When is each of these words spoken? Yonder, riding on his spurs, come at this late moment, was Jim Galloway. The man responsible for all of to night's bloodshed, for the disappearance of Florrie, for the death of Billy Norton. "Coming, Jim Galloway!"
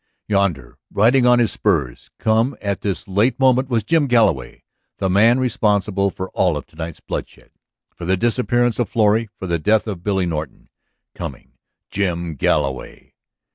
Yonder, 0.27 0.79
riding 0.91 1.27
on 1.27 1.37
his 1.37 1.51
spurs, 1.51 2.09
come 2.17 2.57
at 2.59 2.81
this 2.81 3.07
late 3.07 3.39
moment, 3.39 3.69
was 3.69 3.83
Jim 3.83 4.07
Galloway. 4.07 4.63
The 4.97 5.11
man 5.11 5.39
responsible 5.39 6.09
for 6.09 6.31
all 6.31 6.57
of 6.57 6.65
to 6.69 6.75
night's 6.75 7.01
bloodshed, 7.01 7.51
for 7.95 8.05
the 8.05 8.17
disappearance 8.17 8.79
of 8.79 8.89
Florrie, 8.89 9.29
for 9.37 9.45
the 9.45 9.59
death 9.59 9.85
of 9.85 10.03
Billy 10.03 10.25
Norton. 10.25 10.69
"Coming, 11.13 11.51
Jim 11.91 12.33
Galloway!" 12.33 13.13